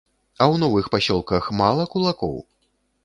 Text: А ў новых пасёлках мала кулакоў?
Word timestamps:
А 0.37 0.43
ў 0.51 0.55
новых 0.63 0.85
пасёлках 0.95 1.51
мала 1.63 1.83
кулакоў? 1.93 2.35